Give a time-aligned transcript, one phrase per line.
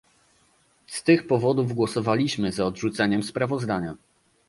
[0.87, 3.95] Z tych powodów głosowaliśmy za odrzuceniem sprawozdania